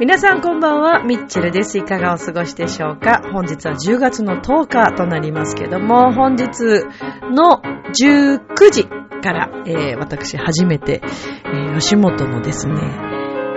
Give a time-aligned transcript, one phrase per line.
[0.00, 1.78] 皆さんこんばんは、ミッチェルです。
[1.78, 3.22] いかがお過ごしでしょうか？
[3.32, 6.48] 本日は10月の10日となりますけども、本日
[7.30, 8.88] の19時
[9.22, 12.74] から、えー、私初めて、えー、吉本のですね、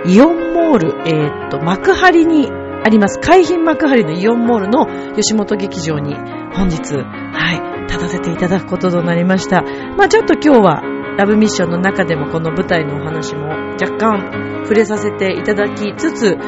[0.06, 6.14] イオンモール、えー、っと、幕張にあります、海浜幕張のイオンモールの吉本劇場に
[6.54, 9.62] 本日、はい、立たせていただくこととなりました。
[9.96, 10.82] まあちょっと今日は
[11.18, 13.48] ラブミッションの中でもこの舞台のお話も
[13.80, 16.38] 若干触れさせていただきつつ、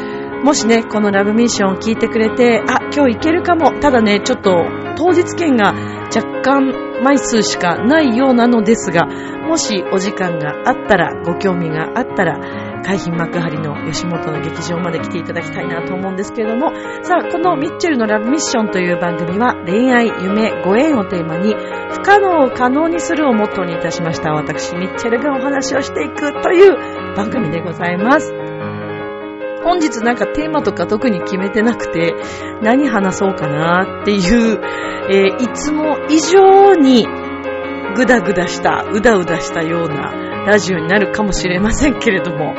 [0.44, 3.80] もしね、このラブミッションを聞いてくれて、あ、今日行けるかも。
[3.80, 4.50] ただね、ちょっと
[4.98, 5.72] 当日券が
[6.14, 6.72] 若干
[7.04, 9.06] 枚数しかないようなのですが、
[9.46, 12.38] もしお時間があったら、ご興味があったら、
[12.82, 28.37] 海浜幕張の吉本の劇場まで来ていただきたいなと思うんですけれども、さあ、このミッチェルのラブミッションという番組は恋愛、夢、ご縁をテーマに不可能を可能にするをモットーにいたしました私、ミッチェルがお話をしていくという番組でございます。
[29.68, 32.14] 本日なんかテーマとか特に決めてなくて、
[32.62, 34.58] 何話そうかなっていう、
[35.10, 37.06] えー、いつも以上に
[37.94, 40.10] ぐだぐだした、うだうだしたような
[40.46, 42.54] ラジオになるかもしれませんけれども、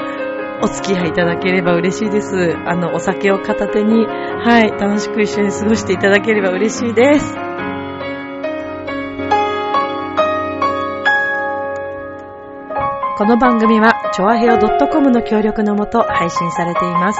[0.61, 2.55] お付き合いいただければ嬉しいです。
[2.67, 7.33] あの、お酒を片手に、はい、楽しく一緒に過ごしていただければ嬉しいです。
[13.17, 17.19] この番組は、ちょわへよ .com の協力のもと配信されています。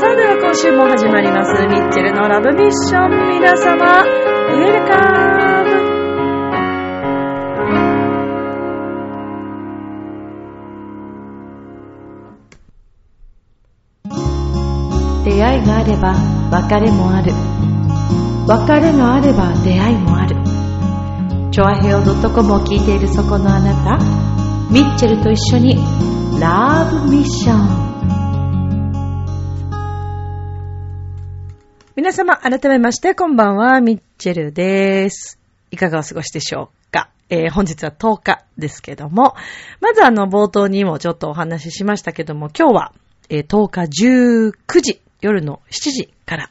[0.00, 3.10] それでは今週も始まります、ミッチェルのラブミッション。
[3.38, 4.96] 皆様、ウェルカ
[5.28, 5.82] ム
[15.24, 16.14] 出会いがあれば
[16.50, 17.32] 別れもある
[18.48, 20.36] 別れがあれば出会いもある
[21.52, 24.31] チョアヘオ .com を聞いているそこのあなた
[24.72, 25.76] ミッチェルと一緒に。
[26.40, 28.92] ラブミッション
[31.94, 33.82] 皆様改めましてこんばんは。
[33.82, 35.38] ミッチェルです。
[35.70, 37.10] いかがお過ごしでしょうか？
[37.28, 39.34] えー、本日は10日ですけども、
[39.82, 42.92] まずあの冒頭にもちょっとお話ししましたけども、今日は、
[43.28, 43.82] えー、10日
[44.70, 46.50] 19時夜の7時から、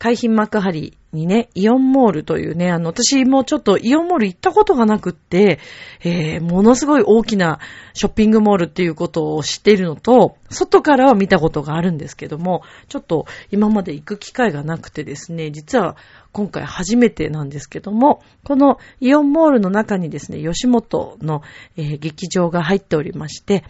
[0.00, 5.58] 海浜幕張にね、イオンモールというね、あの、私もちょっとイオンモール行ったことがなくって、
[6.02, 7.58] えー、ものすごい大きな
[7.92, 15.96] ショッピングモールっていうことを知っているのと、外からは見たことがあるんですけども、ちょっと今まで行く機会がなくてですね、実は
[16.32, 21.42] 今回初めてなんですけども、このイオンモールの中にですね、吉本の、
[21.76, 23.64] えー、劇場が入っておりまして、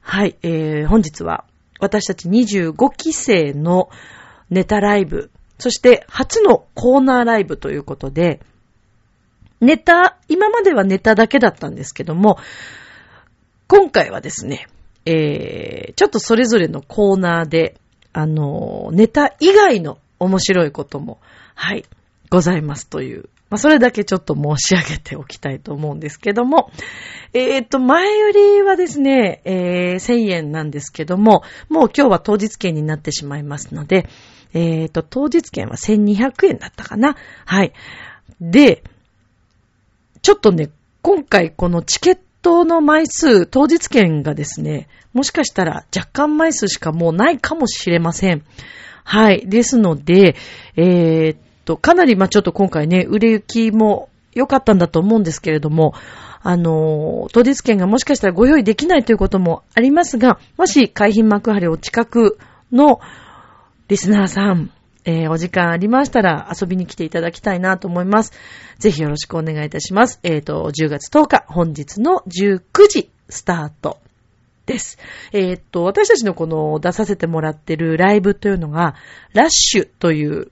[0.00, 1.44] はい、えー、本日は
[1.80, 3.90] 私たち25期生の
[4.48, 8.40] ネタライブ、そして初のコーナーライブということで、
[9.60, 12.38] ネタ、今まではネタだけだったんですけども、
[13.68, 14.66] 今回はですね、
[15.06, 17.76] えー、ちょっとそれぞれのコーナーで、
[18.12, 21.18] あの、ネタ以外の面白いことも、
[21.54, 21.84] はい、
[22.30, 26.70] ございますというまあ、それだけちょっと申し上げておきたいと思うんですけども、
[27.32, 34.08] え、ー、と、前売りはですね、えー、1000円なんですけども、もう今日は当日券になってしまいますので、
[34.54, 37.16] えっ、ー、と、当日券は1200円だったかな。
[37.44, 37.72] はい。
[38.40, 38.82] で、
[40.22, 40.70] ちょっとね、
[41.02, 48.42] 今回このチケットの枚数、当日券がですね、もしかしたら若干枚数しかもうないかもしれません。
[49.04, 49.46] はい。
[49.46, 50.36] ですので、
[50.76, 55.94] えー、と、かなり、ま、ちょっと今回ね、売れ行きも良かったんだと思うんですけれども、
[56.42, 62.38] あの、当日券がもしかしたらご用意できないということもありますが、もし海浜幕張お近く
[62.70, 63.00] の
[63.88, 64.72] リスナーさん、
[65.04, 68.32] えー、お時間ありましたら遊びに来ていただきたいなと思います。
[68.80, 70.18] ぜひよろしくお願いいたします。
[70.24, 74.00] えっ、ー、と、10月10日、本日の19時スタート
[74.66, 74.98] です。
[75.32, 78.96] えっ、ー、と、私たちのこの出させてもらってるライブというのが、
[79.32, 80.50] ラッシュという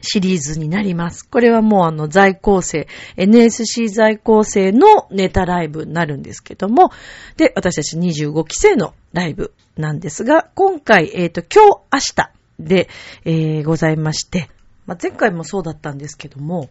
[0.00, 1.28] シリーズになります。
[1.28, 2.86] これはもうあの在校生、
[3.16, 6.90] NSC 在校生のネタライブになるんですけども、
[7.36, 12.30] で、私たち25期生のライブなんですが、今回、えっ、ー、と、今日、明日
[12.60, 12.88] で、
[13.24, 14.50] えー、ございまして、
[14.86, 16.70] まあ、前回もそうだったんですけども、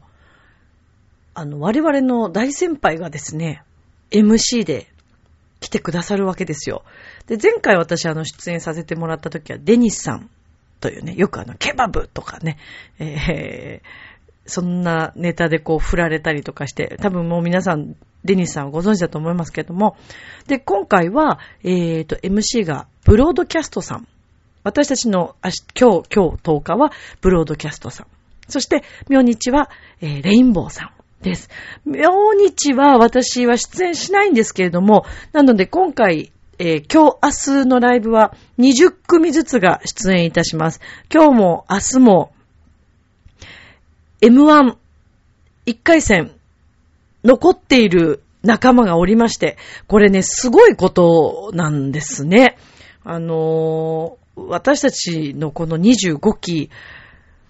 [1.34, 3.62] あの、我々の大先輩がですね、
[4.12, 4.88] MC で
[5.60, 6.84] 来てくださるわけですよ。
[7.28, 10.30] で、前回私あの出演させてもらった時はデニスさん
[10.80, 12.58] というね、よくあの、ケバブとかね、
[13.00, 19.98] えー、そんなネタでこう振られたりとかして、多分もう皆さん、デニスさんはご存知だと思いますけども。
[20.48, 24.08] で、今回は、えっ、ー、と、MC がブロードキャストさん。
[24.64, 25.36] 私たちの
[25.80, 26.92] 今日、今日10日は
[27.22, 28.08] ブロードキャストさん。
[28.50, 29.70] そして、明日は、
[30.02, 30.92] えー、レインボーさん。
[31.22, 31.50] です。
[31.86, 40.82] 明日は私は出演しないんですけれども、なので今回、えー、今日、明日のライブは20組ずつが出演いたします。
[41.14, 42.32] 今日も明日も
[44.22, 44.76] M1
[45.68, 46.32] 1回戦
[47.24, 49.58] 残っている仲間がおりまして、
[49.88, 52.58] これね、すごいことなんですね。
[53.04, 56.72] あのー、私たちのこの25期、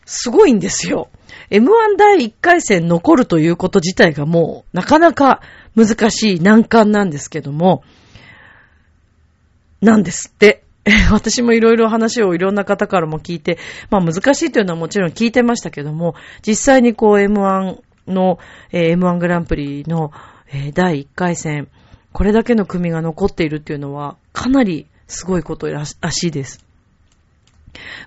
[0.06, 1.09] すごいんですよ。
[1.50, 5.42] M1 第1回戦残るということ自体がもうなかなか
[5.77, 7.83] 難しい難関なんですけども、
[9.81, 10.63] なんですって。
[11.12, 13.57] 私もいろいろ話をいろんな方からも聞いて、
[13.89, 16.15] まあ難しいというのはもちろん聞いてましたけども、
[16.45, 18.39] 実際にこう M1 の、
[18.71, 20.12] えー、M1 グランプリの、
[20.50, 21.68] えー、第1回戦、
[22.13, 25.97] これだけの組が残っているっていうのは、かなりすごいことらし
[26.27, 26.65] いです。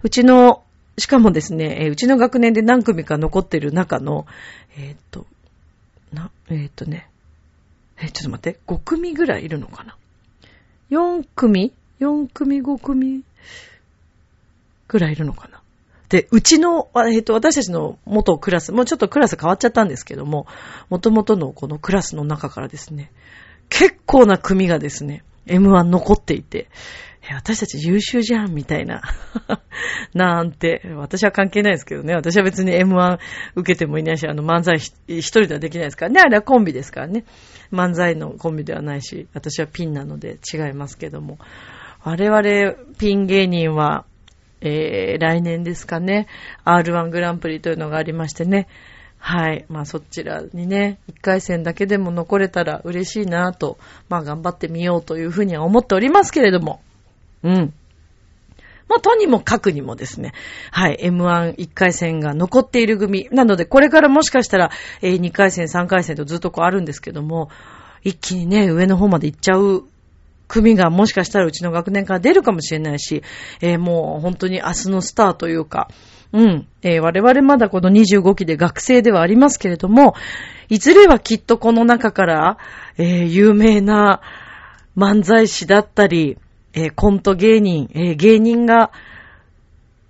[0.02, 0.62] うちの、
[0.98, 4.26] しかもですね、えー、うちの学年で何組か残っている中の、
[4.76, 5.26] え、っと、
[6.12, 7.08] な、え、っとね、
[7.98, 9.96] えちょっと待って、5組ぐらいいるのかな
[10.90, 13.22] ?4 組？4組、5組？
[14.88, 15.60] ぐらいいるのかな。
[16.08, 20.46] で、うちの、えっと、私たちの元クラス、もうちょっとクラス変わっちゃったんですけども、
[20.88, 23.12] 元々のこのクラスの中からですね、
[23.68, 26.68] 結構な組がですね、M1 残っていて、
[27.34, 29.02] 私たち優秀じゃん、みたいな。
[30.14, 32.14] なんて、私は関係ないですけどね。
[32.14, 33.18] 私は別に M1
[33.54, 36.20] 受けてもいないし、あの漫才一人ではできないですからね。
[36.20, 37.24] あれはコンビですからね。
[37.72, 41.38] 漫才のコンビではないし、私はピンなので違いますけども。
[42.02, 44.06] 我々ピン芸人は、
[44.62, 46.26] えー、来年ですかね、
[46.64, 48.66] R1 グランプリというのがありましてね、
[49.20, 49.66] はい。
[49.68, 53.78] まあそちらにね、一回戦だけでも残れたら嬉しいなと、
[54.08, 56.80] まあ頑張ってみようというふうには思っておりますけれども、
[57.42, 57.74] うん。
[58.88, 60.32] まあ、とにもかくにもですね、
[60.72, 63.28] はい、M1 1回戦が残っている組。
[63.30, 67.50] なので、これからもしかしたら、えー、2回戦、3回戦とずっとこうあるんですけども、
[68.02, 69.84] 一気にね、上の方まで行っちゃう
[70.48, 73.22] 組がもしかしたらうちの学年から出るかもしれないし、
[73.60, 75.88] えー、もう本当に明日のスターというか、
[76.32, 80.14] うん、えー、我々まだこの25期で学生ではありますけれども、
[80.68, 82.58] いずれはきっとこの中から、
[82.98, 84.20] えー、有名な
[84.96, 86.38] 漫才師だったり、
[86.72, 88.92] えー、コント芸人、え、芸人が、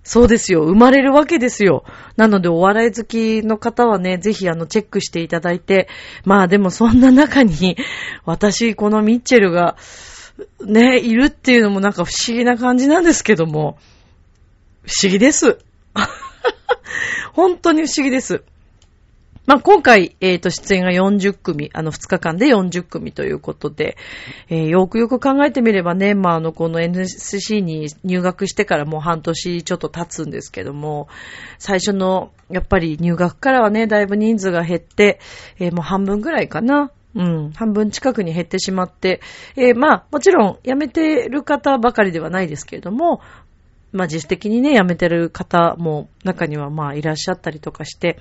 [0.03, 0.63] そうですよ。
[0.63, 1.83] 生まれるわけですよ。
[2.17, 5.87] なので、お笑い好きの方はね、ぜひあの、チェックしていただいて、
[6.25, 7.77] まあでもそんな中に、
[8.25, 9.77] 私、このミッチェルが、
[10.65, 13.77] ね、いるっていうのもなんか不思議な感じなんですけども、
[14.83, 15.59] 不思議です。
[17.33, 18.43] 本当に不思議です。
[19.47, 23.97] まあ、今回、えっ、ー、と、出演が40組、あの、2日間で40組ということで、
[24.49, 31.07] えー、よくよく考えてみればね、まあ、あの、この NSC に入学してからもう半年ちょっと経つんですけども、
[31.57, 35.19] 最初の、やっぱり入学からはね、だいぶ人数が減って、
[35.59, 36.91] えー、もう半分ぐらいかな。
[37.13, 39.19] うん、半分近くに減ってしまって、
[39.57, 43.19] えー、まあ、もちろん辞めてる方ばかりではないですけれども、
[43.91, 48.19] まあ、自主的にね、辞めてる方も中にはまあいらっしゃったりとかして、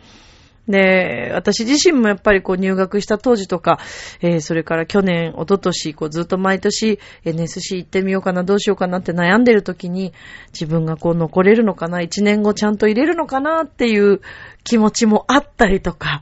[0.68, 3.80] で、私自身もやっぱりこう入学した当時とか、
[4.20, 10.12] えー、それから去年、一昨年、こうずっと毎年 NSC 行ってみようかな、どうしようかなって悩んでる時に、
[10.52, 14.20] 自分がこう残れるのかな、一年後ちゃんと入れるのかなっていう
[14.62, 16.20] 気持ちもあったりとか、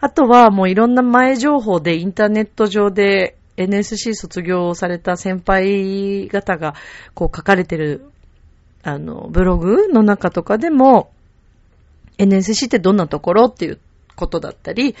[0.00, 6.74] あとはもういろんな前情報でインターネット上で NSC 卒業された先輩方が
[7.14, 8.11] こう書かれてる
[8.82, 11.12] あのブログの中とかでも
[12.18, 13.78] NSC ってどんなところっていう
[14.16, 14.94] ことだったり、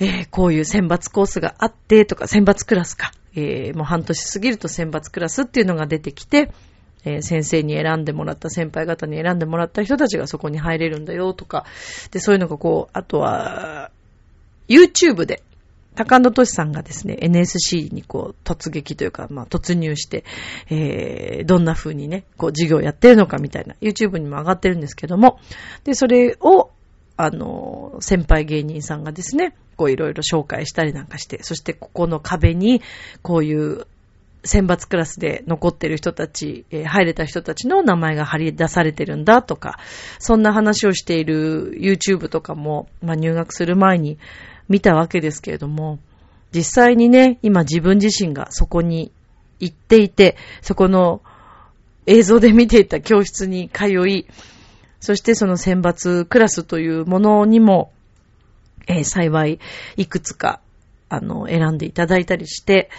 [0.00, 3.12] えー、こういう選抜コースがあってとか、選抜クラスか。
[3.34, 6.50] えー、もう半年過ぎると選抜クラスっていうのが出てきて、
[7.04, 11.64] えー、先生に選んでもらった、先輩方に選んでもらった人たちがそこに入れるんだよとか、
[12.10, 13.90] で、そういうのがこう、あとは、
[14.68, 15.42] YouTube で、
[15.98, 20.22] 高野俊さんがですね、NSC にこう、突撃というか、まあ、突入して、
[20.70, 25.40] えー、どんな風にね、こう、授業やってるのかみたいな、YouTube にも上がってるんですけども、
[25.82, 26.70] で、それを、
[27.16, 32.80] あの、先輩芸人さんがですね、こう、いろいろ紹介したりなんかして、そしてここの壁に、
[33.22, 33.88] こういう
[34.44, 39.80] 選抜クラスで残ってる人たち、えー、入れた人たちの名前が貼り出されてるんだとか、
[40.20, 44.16] そんな話をしている YouTube とかも、まあ、入学する前に
[44.68, 45.98] 見たわけですけれども、
[46.52, 49.12] 実際にね、今自分自身がそこに
[49.60, 51.20] 行っていて、そこの
[52.06, 54.26] 映像で見ていた教室に通い、
[55.00, 57.92] そしてその選抜クラスというものにも、
[58.86, 59.60] えー、幸い、
[59.96, 60.60] いくつか、
[61.08, 62.90] あの、選んでいただいたりして、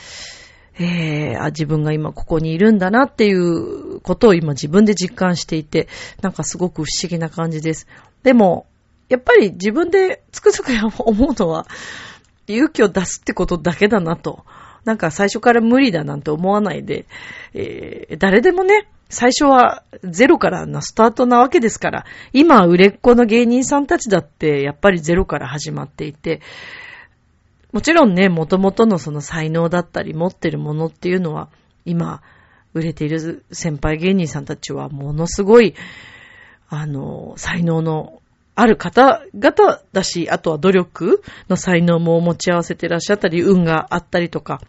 [0.80, 5.90] えー、あ、自分が今ここにいるんだなっていうことを今自分で実感していて、
[6.22, 7.88] なんかすごく不思議な感じです。
[8.24, 8.66] でも、
[9.10, 11.68] やっぱり自分でつくづく思うのは、
[12.48, 14.46] 勇気を出すってことだけだなと。
[14.86, 17.06] なんか最初から無理だなんて思わないで、
[17.54, 26.42] えー、誰でもね、最初はゼロからのスタートなわけですから、今売れっ子の芸人さんたちだってやっぱりゼロから始まっていて、
[27.72, 31.50] もちろんね、元々のその才能だったり持ってるものっていうのは、
[31.86, 32.22] 今
[32.74, 35.75] 売れている先輩芸人さんたちはものすごい、
[36.70, 38.19] あの、才能の
[38.60, 44.62] ある方々だし、あとは努力の才能も持ち合わせてらっしゃったり、運があったりとか、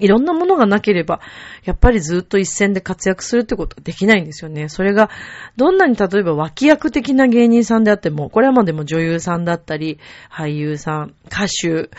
[0.00, 1.20] いろんなものがなければ、
[1.64, 4.68] やっぱりずっと一線で活躍するってことができないんですよね。
[4.68, 5.08] それが、
[5.56, 9.98] どんなに例えば脇役的な芸人さんであっても、これはまでも女優さんだったり、
[10.30, 11.90] 俳優さん、歌手、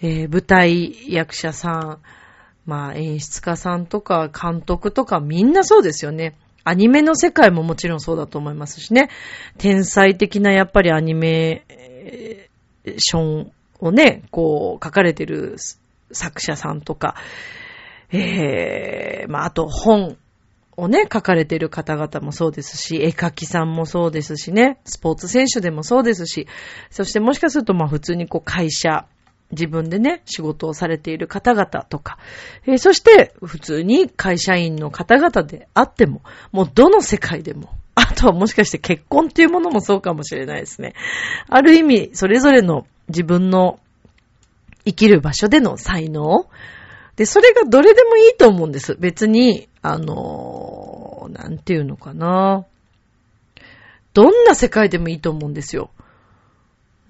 [0.00, 1.98] えー、舞台役者さん、
[2.64, 6.34] まあ演出家さんとか監督とかみんなそうですよね。
[6.64, 9.08] アニメの世界ももちろんそうだと思いますしね。
[9.58, 15.56] 天才的なやっぱりアニメーションをね、こう書かれてる
[16.12, 17.16] 作者さんとか、
[18.12, 20.16] ええー、まあ、あと本
[20.76, 26.46] をね、書かれてる方々もそうですし、絵描きさんもそうですしね、スポーツ選手でもそうですし、
[26.90, 29.06] そしてもしかするとまあ普通にこう会社、
[29.52, 32.18] 自分でね、仕事をされている方々とか、
[32.66, 40.94] えー、そして普通に会社員の方々であっても、もうどの世界でも、あとはもしかして結婚っていうものもそうかもしれないですね。
[41.48, 43.78] ある意味、それぞれの自分の
[44.84, 46.46] 生きる場所での才能。
[47.16, 48.96] で、それがどれでもいいと思うんです。
[48.98, 52.64] 別に、あのー、なんていうのかな。
[54.14, 55.90] どんな世界でもいいと思うんですよ。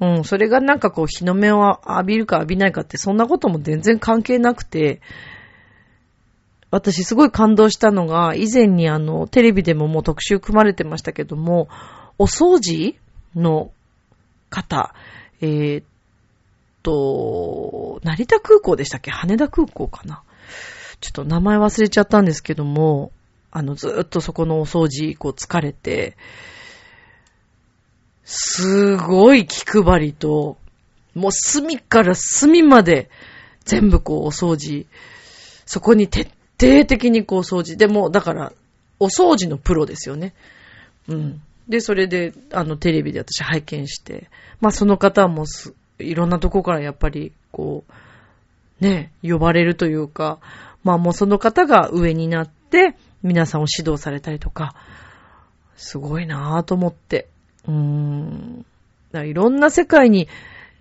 [0.02, 5.00] うん、それがなんかこう、日の目を浴びるか浴びないかって、そんなことも全然関係なくて、
[6.72, 11.68] 私すごい感動したのが、以前にあの、テレビでももう特集組まれてましたけども、
[12.18, 12.96] お掃除
[13.36, 13.70] の
[14.50, 14.92] 方、
[15.40, 15.82] えー、
[16.82, 19.12] と、成田空港でしたっけ？
[19.12, 20.24] 羽田空港かな？
[21.00, 23.12] ちょっと名前忘れちゃったんですけども、
[23.52, 26.16] あの、ずっとそこのお掃除、こう疲れて、
[28.24, 30.56] すごい気配りと、
[31.14, 33.10] もう隅から隅まで
[33.64, 34.86] 全部こうお掃除、
[35.66, 37.76] そこに徹底的にこう掃除。
[37.76, 38.52] でも、だから、
[39.00, 40.34] お掃除のプロですよね。
[41.08, 41.42] うん。
[41.68, 44.28] で、それで、あの、テレビで私拝見して、
[44.60, 50.38] まあその方もす、いろんなとこからやっぱり、こう、ね、呼ばれるというか、
[50.84, 54.74] まあもうその方が上になって、皆さんを指導されたりとか、
[55.76, 57.28] すごいなぁと思って。
[57.68, 58.64] うーん。
[59.14, 60.28] いろんな世界に、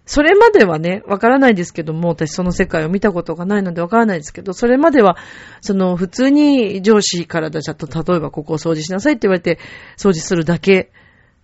[0.05, 5.17] それまではね、わからないですけども、私その世界を見たことがないのでわからないですけど、それまでは、
[5.61, 9.59] その普通に上司からだちゃっと、例えばここを掃除しなさいって言われて、
[9.97, 10.91] 掃除するだけ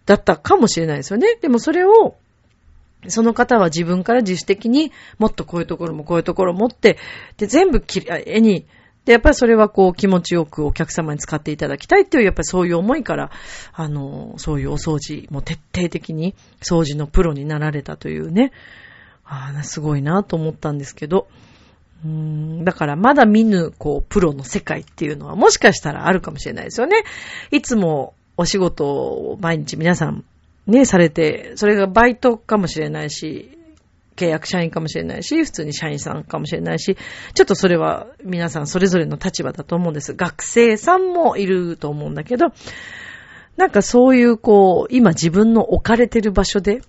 [0.06, 1.38] だったかもしれないですよね。
[1.42, 2.16] でもそれを、
[3.08, 6.98] その方は自分から自主的にもっとこういうところもこういうところもって、
[7.38, 8.66] で、全部きれいに、
[9.08, 13.32] で、やっぱりそれはこう気持ちよくお客様に使っていただきたいっていう、やっぱりそういう思いから、
[13.72, 18.52] あの、そういうお掃除も徹底的に掃除のプロになられたというね、
[19.24, 21.28] ああ、すごいなと思ったんですけど、
[22.04, 27.04] うーんだからまだ見ぬ、こう、プロの世界っていうのはもしかしたらあるかもしれないですよね。
[27.52, 30.26] いつもお仕事を毎日皆さん
[30.66, 33.57] ね、されて、それがバイトかもしれないし、
[34.18, 36.98] 契約社員かもしれないし、普通に社員さんかもしれないし、
[37.34, 40.14] ちょっとそれは皆さんそれぞれの立場だと思うんです。
[40.14, 42.48] 学生さんもいると思うんだけど、
[43.56, 46.82] なんかそういうこう、今自分の置かれてる場所で、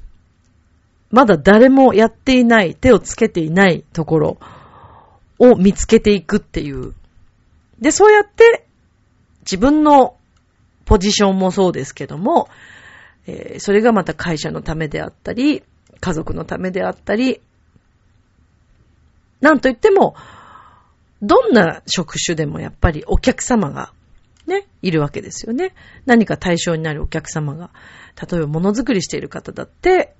[1.10, 4.38] まだ誰もやっていない、手をつけていないところ
[5.38, 6.94] を見つけていくっていう。
[7.78, 8.66] で、そうやって
[9.42, 10.16] 自分の
[10.84, 12.48] ポジションもそうですけども、
[13.26, 15.62] えー、それがまた会社のためであったり、
[16.00, 17.40] 家族のためであったり、
[19.40, 20.14] なんといっても、
[21.22, 23.92] どんな職種でもやっぱりお客様が
[24.46, 25.74] ね、いるわけですよね。
[26.06, 27.70] 何か対象になるお客様が、
[28.30, 30.14] 例えばものづくりしている方だって、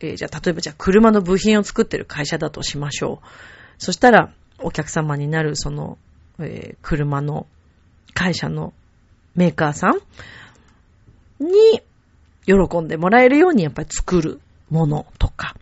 [0.00, 3.26] えー、じゃあ例えばじゃあ車の部品を作ってる会社だとしましょう。
[3.78, 5.96] そしたらお客様になるその、
[6.40, 7.46] えー、車の
[8.14, 8.72] 会社の
[9.34, 11.82] メーカーさんに
[12.44, 14.40] 喜んでもらえるようにやっぱり作る
[14.72, 15.54] ものとか。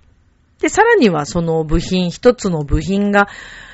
[0.60, 3.28] で、さらにはその部品、一つの部品が、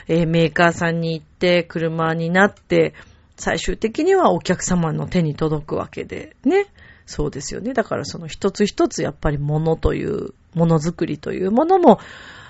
[0.08, 2.94] えー、メーカーさんに行って車になって、
[3.36, 6.66] 最終的にはお客様の手に届くわけで、ね。
[7.04, 7.72] そうですよね。
[7.72, 12.00] だからその一つ一つやっぱり物という、ものづくりというものも、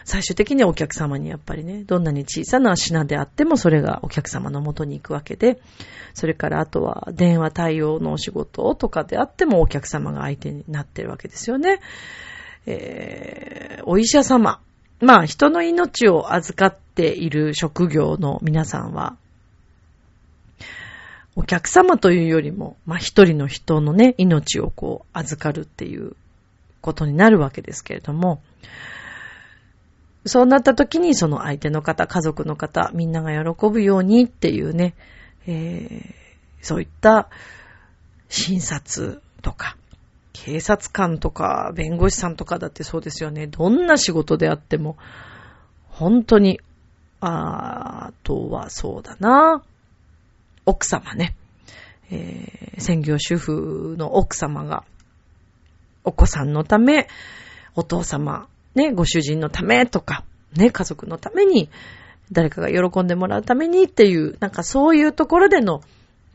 [0.05, 5.61] 最終的にはお客様にやっぱりね、どんなに小さな品であってもそれがお客様の元に行くわけで、
[6.15, 11.81] それからあとは電話対応のお仕事とかであってもお客様が相手になってるわけですよね。
[12.67, 14.61] えー、お医者様。
[15.01, 19.17] まあ人の命を預かっている職業の皆さんは、
[21.35, 26.17] お客様というよりも、まあ一人の人のね、命をこう預かるっていう
[26.81, 28.43] ことになるわけですけれども、
[30.25, 34.95] そうなった時にその相手の方、家族の方、みんなが喜ぶようにっていうね、
[35.47, 37.29] えー、そういった
[38.29, 39.77] 診察とか、
[40.37, 43.47] 警察官とか弁護士さんとかだってそうですよね。
[43.47, 44.99] どんな仕事であっても、
[45.89, 46.61] 本当に、
[47.21, 49.63] あとはそうだな。
[50.67, 51.35] 奥様ね。
[52.11, 54.85] えー、専業主婦の奥様が、
[56.05, 57.09] お子さんのため、
[57.75, 60.25] お父様、ね、ご主人のためとか、
[60.55, 61.71] ね、家族のために、
[62.31, 65.81] 誰かが喜んでもらうためにっていう、なんかそういうところでの、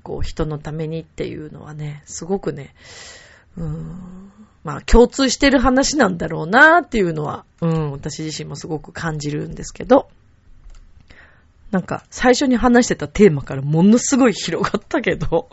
[0.01, 2.74] こう、人のためにっていうのはね、すごくね、
[3.58, 4.31] うん、
[4.63, 10.10] まあ共通してる話なんだろうなっていうのは、うん、私自身もすごく感じるんですけど、
[11.72, 15.50] なんか最初に話してたテーマからものすごい広がったけど、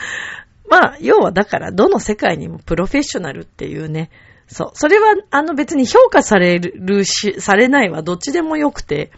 [0.68, 4.10] まあ、要はだからどの世界にもプロフェッショナルっていうね、
[4.48, 4.70] そう。
[4.74, 9.10] それは、あの別に評価されるし、されないはどっちでもよくて、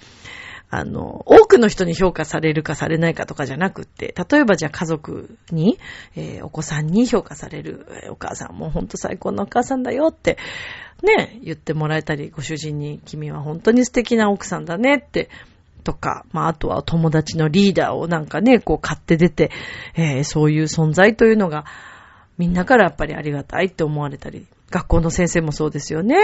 [0.70, 5.78] あの、多くの人に評価されるかされないかとかじゃなくって、例えばじゃあ家族に、
[6.14, 10.36] えー、お子さんに評価される、えー、お母さんもほんと最高のお母さんだよって、
[11.02, 15.30] ね、言ってもらえたり、ご主人に君は本当に素敵な奥さんだねって、
[15.84, 19.50] とか、まあ、あとは友達のリーダーをなんかね、こう買って出て、
[19.94, 21.64] えー、そういう存在というのが、
[22.36, 26.16] みんなからやっぱりありがたいって思われたり学校の先生もそうですよね。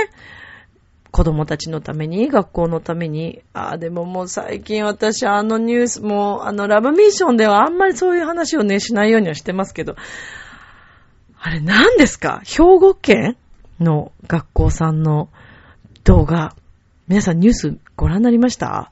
[1.14, 3.40] 子供たちのために、学校のために。
[3.52, 9.94] ああ、でももう最近私あのニュースも、あのラブミッションではあんまりそういう話をね、しないようにはしてますけど、
[11.38, 12.42] あれ何ですか？
[12.44, 13.36] 兵庫県
[13.78, 15.28] の学校さんの
[16.02, 16.56] 動画。
[17.06, 18.90] 皆さんニュースご覧になりました？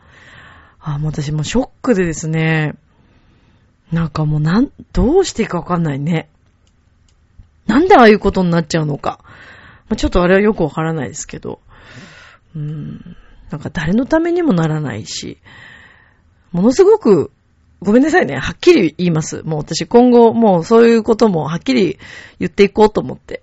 [0.79, 2.77] あ、もう私もうショックでですね、
[3.91, 6.29] なんかもうなん、どうしていいかわかんないね。
[7.67, 9.19] なんでああいうことになっちゃうのか。
[9.89, 11.59] まあ、ちょっとあれはよくわからないですけど。
[12.55, 13.17] うん。
[13.51, 15.39] なんか誰のためにもならないし、
[16.53, 17.31] ものすごく、
[17.81, 18.37] ごめんなさいね。
[18.37, 19.43] はっきり言います。
[19.43, 21.99] もう私今後、もうそういうこともはっきり
[22.39, 23.43] 言っていこうと思って。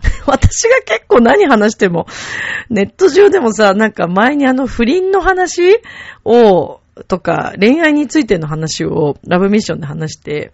[0.26, 2.06] 私が結構何話しても、
[2.70, 5.80] ネット上でもさ、なんか前にあの不倫の話
[6.24, 10.52] を、とか、恋愛についての話をラブミッションで話して、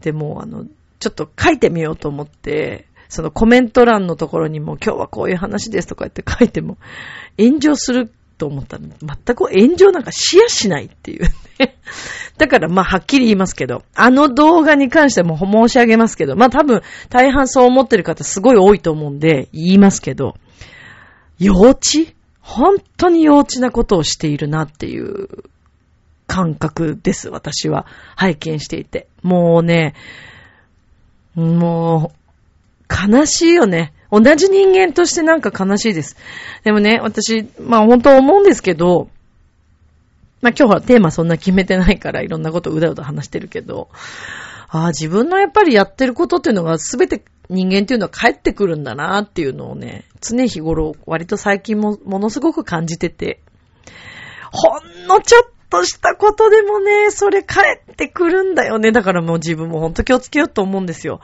[0.00, 0.64] でもあの、
[1.00, 6.78] ちょっと書いてみようと思って、そのコメント欄のところにも今日はこういう話ですとかって書いても、
[7.38, 11.22] 炎上すると思ったら全く炎上なんかしやしないっていう
[11.58, 11.76] ね。
[12.36, 20.34] だからまあはっきり言いますけど、あの動画に関しても申し上げますけど、まあ多分大半そう思ってる方すごい多いと思うんで言いますけど、
[21.38, 22.14] 幼稚？
[22.40, 25.28] 本当に幼稚なことをしているなっていう
[26.26, 27.86] 感覚です、私は。
[28.16, 29.08] 拝見していて。
[29.22, 29.94] もうね、
[31.34, 32.16] もう、
[32.88, 33.92] 悲しいよね。
[34.10, 36.16] 同じ人間としてなんか悲しいです。
[36.62, 39.08] でもね、私、まあ本当思うんですけど、
[40.40, 43.88] まあ今日はテーマそんな決めてないからいろんなことうだうだ話してるけど、
[44.68, 53.40] ああ、自分のやっぱりやってることっていうのが全て人間っていうのは帰ってくるんだなっていうのをね、常日頃割と最近もものすごく感じてて、
[54.52, 58.92] ほんのちょっとしたことでもね、それ返ってくるんだよね。
[58.92, 61.20] だからもう自分もほんと気をつけようと思うんですよ。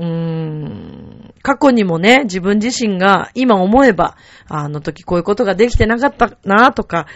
[0.00, 1.34] うーん。
[1.42, 4.16] 過去にもね、自分自身が今思えば、
[4.48, 7.06] あの時こういうことができてなかったなとか、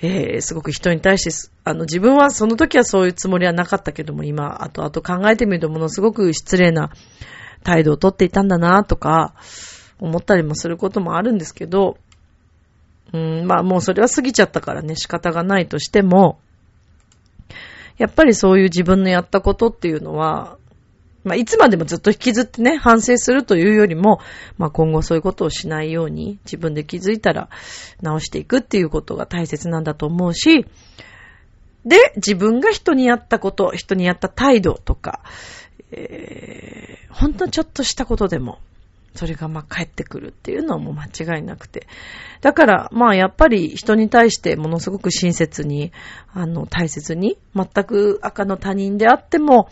[0.00, 6.90] えー、すごく人に対して、あの自分はその時はそういうつもりはなかったけども、今、後々考えてみるとものすごく失礼な
[7.62, 9.34] 態度をとっていたんだなとか、
[9.98, 11.96] 思ったりもすることもあるんですけど、
[13.12, 16.38] うん、まあもうそれは過ぎちゃったからね、仕方がないとしても、
[17.96, 20.58] やっぱりそういう自分のやったことっていうのは、
[21.24, 24.20] まあいつまでもずっと引きずってね、反省するというよりも、
[24.58, 27.48] まあ今後そういうことをしないように、自分で気づいたら
[28.02, 30.66] 直していくっていうことが大切なんだと思うし、
[31.84, 35.22] で、自分が人にやったこと、人にやった態度とか、
[35.90, 38.58] えー、ほんとちょっとしたことでも、
[39.14, 41.86] それがまあ帰ってくるっていうのはもう間違いなくて。
[42.40, 45.92] だからまあやっぱり人に対してものすごく親切に、
[46.32, 49.68] あの大切に、全く赤の他人であっても、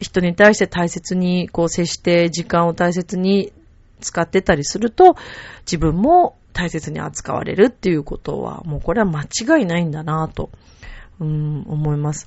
[0.00, 3.52] 人に対して大切にこう接して時間を大切に
[4.00, 5.16] 使ってたりすると、
[5.60, 10.50] 自分も大切に扱われるっていうことは、もうこれは間違いないんだなぁと。
[11.20, 12.26] うん、思います。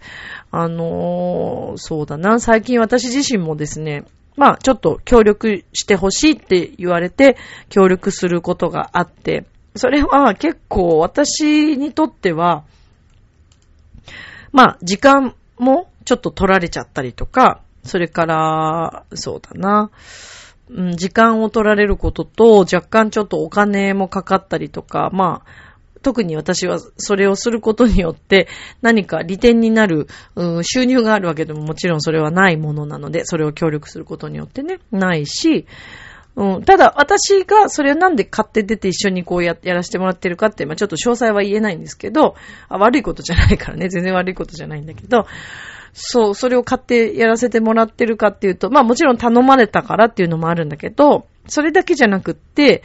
[0.51, 2.39] あのー、そうだな。
[2.39, 4.05] 最近私自身もですね、
[4.35, 7.37] まあ、ちょっと協力してほしいって言われて、
[7.69, 12.65] 協力することがあって、それは結構私にとっては、
[14.51, 19.91] まあ、時間もちょっと取られちゃったりとか、それから、そうだな、
[20.69, 25.63] うん、時間を取られることと、若干ちょっとお金もかかったりとか、まあ、
[26.01, 28.49] 特に私はそれをすることによって
[28.81, 35.65] 何か利点になる、うん、収入があるわけでももちろんそれはないものなので、それを協力することによってね、ないし、
[36.35, 42.35] うん、ただ、私がそれをなんで買って出て一緒にこうややらせてもらってるかって、まあちょっと詳細は言えないんですけど
[42.69, 45.27] あ、悪いことじゃないからね、全然悪いことじゃないんだけど、
[45.93, 52.83] そう、それを買ってやらせてもらってるかっていうと、まあもちろん頼まれたからっていうのもあるんだけど、それだけじゃなくって、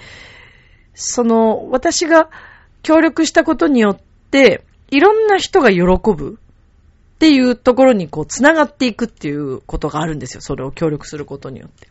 [0.95, 2.29] その、私が
[2.83, 3.99] 協力したことによっ
[4.31, 5.81] て、いろんな人が喜
[6.15, 6.39] ぶ
[7.15, 10.41] っていうところにこう、繋がっていくっていうことがあるんですよ。
[10.41, 11.89] それを協力することによって。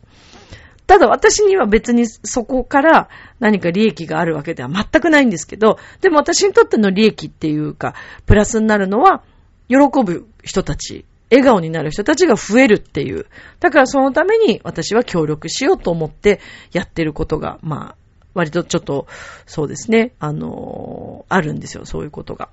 [0.87, 3.09] ただ私には別にそこから
[3.41, 7.93] 何か利益があるわけでは全くないんですけど、でも私にとっての利益っていうか、
[8.25, 9.21] プラスになるのは、
[9.67, 13.25] 喜ぶ人たち、笑顔になる人たちが増えるっていう。
[13.59, 16.39] だからそのために私は協力しようと思って
[16.71, 17.95] やってることが、まあ、
[18.33, 19.07] 割とちょっと、
[19.45, 22.49] そうですね、あのー、あるんですよ、そういうことが。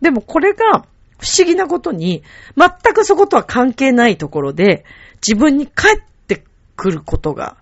[0.00, 0.86] でもこれが
[1.18, 2.22] 不思議なことに、
[2.56, 4.84] 全くそことは関係ないところで、
[5.26, 6.44] 自分に返って
[6.76, 7.56] くることが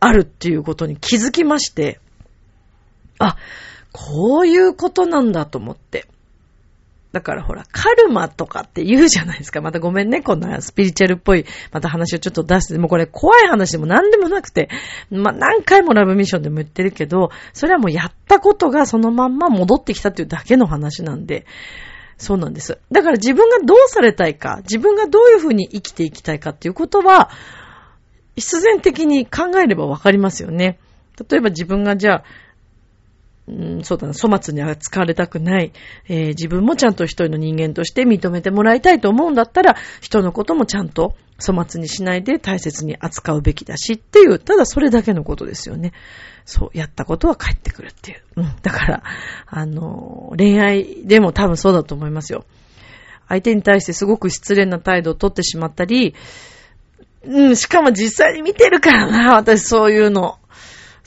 [0.00, 2.00] あるっていうことに気づきまして、
[3.18, 3.36] あ、
[3.92, 6.06] こういうことなんだと思って。
[7.12, 9.60] だからほら、カルマとかって言うじゃないですか。
[9.60, 14.68] またごめんね、こんなスピリチュアルっぽい、また話をちょっと出して、もうこれ怖い話でも何でもなくて、
[15.10, 21.46] まあ、何回もラブミッションでも言ってるけど、それはもうやったことがそのまんま戻ってきたっていうだけの話なんで、
[22.16, 22.78] そうなんです。
[22.92, 27.30] だから自分がどうされたいか、自分がどういうふうに生きていきたいかっていうことは、
[28.36, 30.78] 必然的に考えればわかりますよね。
[31.28, 32.24] 例えば自分がじゃあ、
[33.48, 35.72] うん、そうだな、粗末に扱われたくない、
[36.08, 45.92] えー、自分もちゃんと一人の人間として認めてもらいたいと思うんだったら、人のこともちゃんと粗末にしないで大切に扱うべきだしっていう、ただそれだけのことですよね。
[46.44, 48.22] そう、やったことは返ってくるっていう。
[48.36, 49.02] うん、だから、
[49.46, 52.44] あの、恋愛でも多分そうだと思いますよ。
[53.28, 56.14] 相手に対してすごく失礼な態度をとってしまったり、
[57.24, 60.39] うん、しかも実際に見てるからな、私そういうの。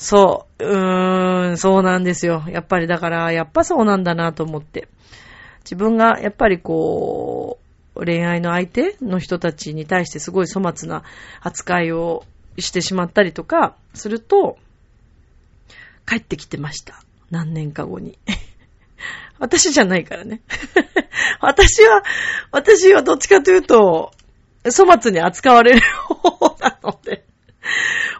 [0.03, 2.43] そう、うーん、そうなんですよ。
[2.49, 4.89] やっぱりだから、やっぱそうなんだなと思って。
[5.63, 7.57] 自分がやっぱりこ
[7.95, 11.03] う、恋愛の相手の人たちに対してすごい粗末な
[11.39, 12.25] 扱いを
[12.59, 14.57] してしまったりとかすると、
[16.05, 17.01] 帰ってきてました。
[17.31, 18.19] 何年か後に。
[19.39, 20.41] 私じゃないからね。
[21.39, 22.03] 私は、
[22.51, 24.11] 私はどっちかというと、
[24.65, 27.23] 粗末に扱われる方なので、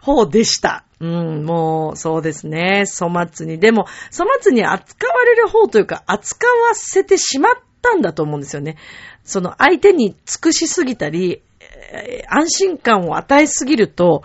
[0.04, 0.84] 方でした。
[1.00, 2.84] うん、もう、そうですね。
[2.86, 3.58] 粗末に。
[3.58, 3.86] でも、
[4.16, 8.78] 粗末に扱われる方というか、扱わせてしまったんだと思うんですよね。
[9.24, 11.42] その相手に尽くしすぎたり、
[12.30, 14.24] 安心感を与えすぎると、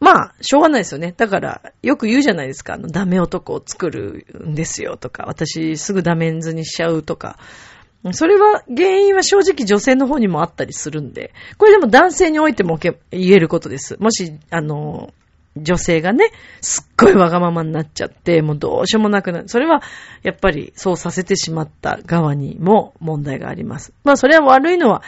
[0.00, 1.14] まあ、しょうがないですよね。
[1.16, 2.74] だから、よく言うじゃないですか。
[2.74, 7.38] あの、ダメ男を作るんですよとか、私すぐダメンズにしちゃうとか。
[8.12, 13.96] それは、原因は正直女性の方にもあったりするんで、これでも男性においても言えることです。
[13.98, 15.12] もし、あの、
[15.56, 19.48] 女性がね、すっごいわがままになっちゃって、もうどうしようもなくなる。
[19.48, 19.82] それは、
[20.22, 23.92] やっぱりそうさせてしまった側にも問題があります。
[24.04, 25.02] まあ、それは悪いのは、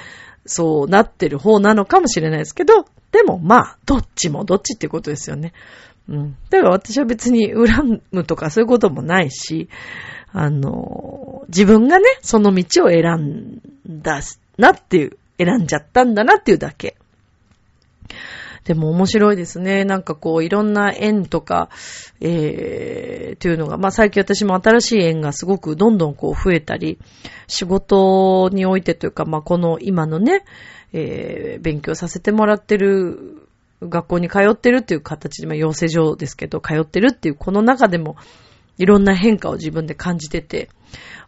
[0.47, 5.53] そうなってる方なのかもしれないですけど、でもまあ、どっちもどっちってことですよね。
[6.09, 6.37] うん。
[6.51, 9.69] だから私は別に恨むとかそういうこともないし、
[10.33, 14.21] あの、自分がね、その道を選んだ
[14.57, 16.97] なっていう、選んじゃったんだなっていうだけ。
[18.65, 19.87] でも面白いですね。
[19.87, 21.71] なんかこう、いろんな縁とか、
[22.21, 26.99] えー、というのが、まあ最近私も新しい縁がすごくどんどんこう増えたり、
[27.47, 30.45] 仕事においてというか、まあこの今のね、
[30.93, 33.38] えー、勉強させてもらってる、
[33.81, 38.17] 学校に通ってるっていう形で、まあ養成所ですけど、通ってるっていうこの中でも、
[38.77, 40.71] いろんな変化を自分で感じてて、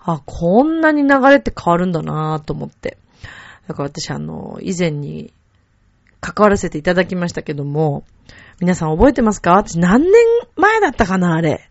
[0.01, 2.97] あ、こんなに流れって変わるんだなぁと思って。
[3.69, 5.33] だから私あの、以前に
[6.21, 8.05] 関わらせていただきましたけども、
[8.61, 9.53] 皆さん覚えてますか？
[9.53, 10.13] 私何年
[10.57, 11.69] 前だったかなあれ。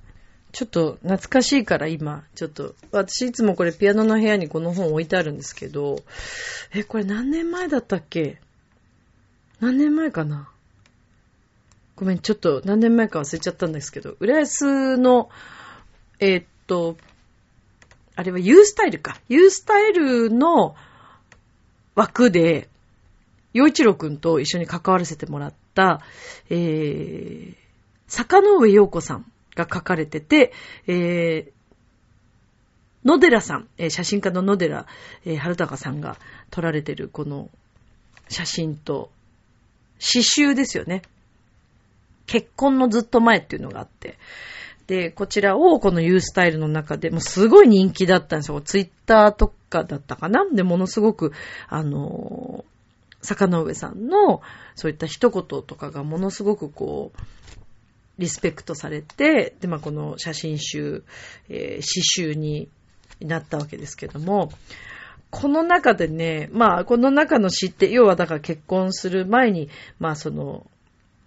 [0.51, 5.97] ちょっと懐かしいから今、ちょっと、私いつもこれピアノの部屋にこの本置いてあるんですけど、
[6.73, 8.39] え、これ何年前だったっけ？
[9.59, 10.49] 何年前かな？
[11.99, 15.29] ごめん、ちょっと何年前か忘れちゃったんですけど、浦安の、
[16.19, 16.95] えー、っと、
[18.15, 19.19] あれは U スタイルか。
[19.27, 20.77] U スタイルの
[21.95, 22.69] 枠で、
[23.51, 25.99] 洋一郎くんと一緒に関わらせてもらった、
[26.49, 27.55] えー、
[28.07, 30.53] 坂上陽子さんが書かれてて、
[30.87, 31.51] えー、
[33.03, 34.85] 野寺さん、写真家の野寺、
[35.25, 36.17] えー、春高さんが
[36.49, 37.49] 撮られてるこの
[38.29, 39.11] 写真と、
[39.99, 41.01] 刺繍ですよね。
[42.29, 44.19] 結婚のずっと前っていうのがあって。
[44.87, 48.61] で、こちらをこの U スタイルの中でもすごい人気だったんですよ。
[48.61, 50.45] ツイッターとかだったかな？
[50.45, 51.31] で、ものすごく、
[51.67, 54.41] あのー、坂上さんの
[54.75, 57.19] そういった一言とかがものすごくこう、
[58.17, 61.03] リスペクトされて、で、まあ、この写真集、
[61.49, 62.67] えー、詩集に
[63.21, 64.51] なったわけですけども、
[65.29, 70.65] この中でね、まあ、この中の詩って、要はだから結婚する前に、まあ、その、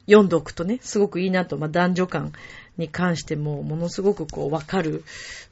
[0.07, 2.33] 読んでおくとね、すごくいいなと、まあ、男女間
[2.77, 5.05] に関しても、ものすごくこう、わかる、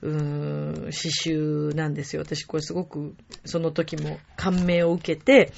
[0.02, 2.22] うーん、詩集なんですよ。
[2.22, 5.52] 私、これすごく、その時も感銘を受けて、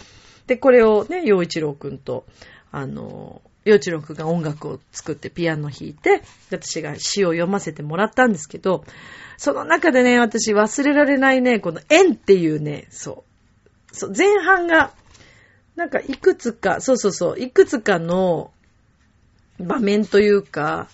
[0.47, 2.27] で、これをね、洋一郎くんと、
[2.71, 8.85] あの、洋一郎くんが音楽を作ってピアノ弾いて、私が詩を読ませてもらったんですけど、
[9.37, 13.25] その中でね、私忘れられないね、この縁っていうね、そ
[13.93, 13.97] う。
[13.97, 14.93] そう、前半が、
[15.77, 18.51] なんかいくつか、そうそうそう、いくつかの
[19.63, 20.89] 場面というか、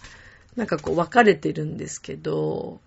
[0.57, 2.81] なんかこう分かれてるんですけど、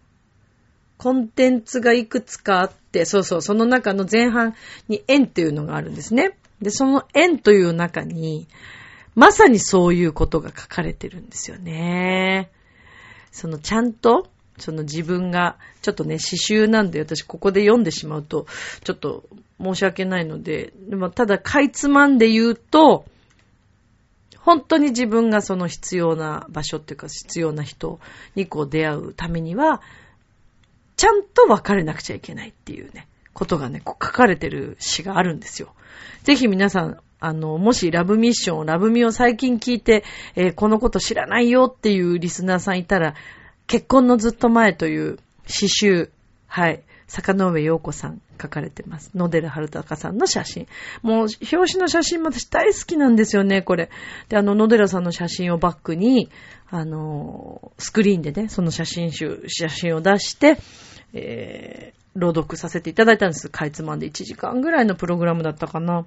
[0.98, 4.56] コンテンツがいくつかあって、そうそう、その中の前半
[4.88, 6.38] に縁っていうのがあるんですね。
[6.62, 8.48] で、その縁という中に、
[9.16, 12.52] まさにそういうことが書かれてるんですよね。
[13.32, 14.28] そのちゃんと
[14.62, 18.46] その自分が、ちょっとね、詩集なんで私ここで読んでしまうと、
[18.84, 19.24] ちょっと
[19.62, 23.06] 申し訳ないので、でもただかいつまんで言うと、
[24.42, 28.00] 本当に自分がその必要な場所っていうか必要な人
[28.36, 29.82] にこう出会うためには、
[30.98, 35.74] ちゃんと別れなくちゃいけないっていうね、ことがね、こう書かれてる詩があるんですよ。
[36.24, 40.04] ぜひ皆さん、あの、もしラブミッション、ラブミを最近聞いて、
[40.36, 43.16] えー、このこと知らないよっていうリスナーさんいたら、
[43.68, 46.12] 結婚のずっと前という詩集、
[46.48, 49.12] はい、坂上陽子さん書かれてます。
[49.14, 50.68] 野寺春高さんの写真。
[51.02, 53.90] もう、表紙の写真も私大好きなんですよね、これ。
[54.30, 56.30] で、あの、野寺さんの写真をバックに、
[56.70, 60.58] あの、スクリーンでね、その写真集、写真を出して、
[61.12, 63.50] えー、朗読させていただいたんです。
[63.50, 66.06] かいつまんで1時間ぐらいのプログラムだったかな。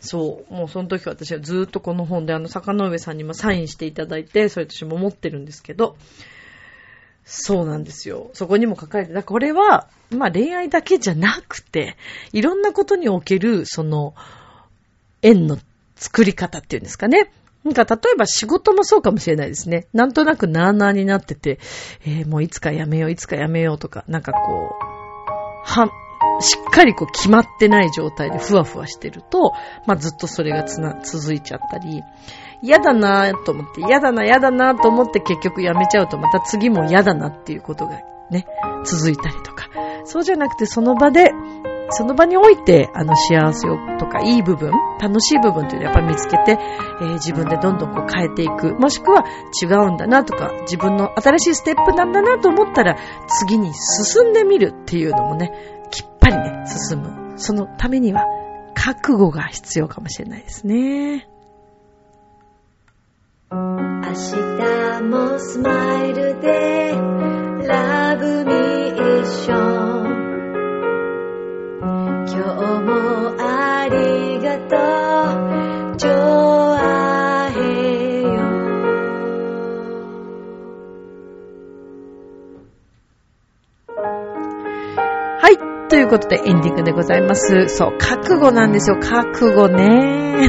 [0.00, 0.52] そう。
[0.52, 5.96] もうその時私はずっとこの本であの坂上さんにもサインしていただいて、それ私も持ってるんですけど、
[7.24, 8.30] そうなんですよ。
[8.34, 11.96] そこにも書かれて、だこれは、まあ恋愛だけじゃなくて、
[12.32, 14.14] いろんなことにおける、その、
[15.22, 15.58] 縁の
[15.96, 17.32] 作り方っていうんですかね。
[17.64, 19.86] なんか、例えば仕事もそうかもしれないですね。
[19.92, 21.60] なんとなくなーなーになってて、
[22.04, 25.88] えー、もういつかやめよう、いつかやめようとか、なんかこう、は、
[26.40, 29.52] しっかりこう決まってない状態でふわふわしてると、
[29.86, 32.02] まあ、ずっとそれがつな、続いちゃったり、
[32.62, 38.46] 嫌だなと思って、嫌だな、嫌だなと思って結局やめちゃうとまた次も嫌だなっていうことがね、
[38.84, 39.68] 続いたりとか。
[40.04, 41.30] そうじゃなくてその場で、
[41.90, 48.74] その場において、あの幸せをとかいい部分、楽しい部分っていうのをやっぱり見つけて、えー、自分でどんどんこう変えていく。
[48.74, 49.24] もしくは
[49.62, 52.96] 違うんだなとか、自分の新しいステップなんだなと思ったら、
[53.40, 55.52] 次に進んでみるっていうのも、ね、
[56.66, 57.38] 進む。
[57.38, 58.26] そのためには、
[58.74, 61.28] 覚悟が必要かもしれないですね。
[63.50, 63.58] 明
[64.10, 66.92] 日もスマイルで、
[67.66, 68.52] ラブミ
[69.22, 70.22] ッション。
[72.26, 72.90] 今日も
[73.38, 74.76] ありがと
[75.96, 76.51] う、
[85.92, 87.68] ということでエンディングでございます。
[87.68, 88.96] そう、覚悟なんですよ。
[88.98, 89.88] 覚悟ね。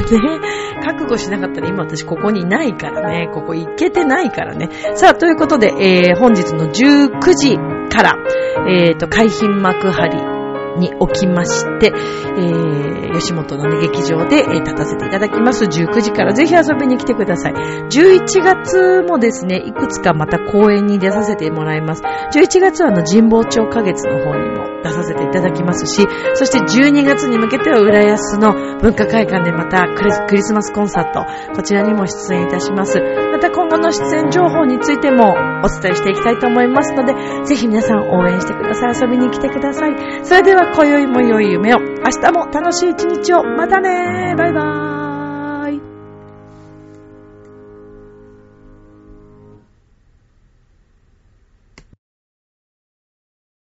[0.82, 3.28] 覚悟しなかったら今私ここにいないからね。
[3.30, 4.70] ここ行けてないからね。
[4.94, 7.58] さあ、ということで、えー、本日の19時
[7.94, 8.16] から、
[8.70, 10.33] えっ、ー、と、海浜幕張
[10.78, 15.64] におきまして、えー、吉本の、ね、劇場で、えー、立たせていただきます。
[15.64, 17.52] 19時からぜひ遊びに来てください。
[17.52, 22.02] 11月もですね、いくつかまた公演に出させてもらいます。
[22.02, 33.23] 11月はあの神保町花月の方にも出させていただきますし、そして12月に向けては浦安の文化会館でまたクリスマスコンサート、こちらにも出演いたします。
[33.34, 39.10] また今後の出演情報についてもお伝えしていきたいと思いますので、ぜひ皆さん応援してください。
[39.10, 40.24] 遊びに来てください。
[40.24, 41.80] それでは今宵も良い夢を。
[41.80, 43.42] 明日も楽しい一日を。
[43.42, 45.03] またねバイバーイ。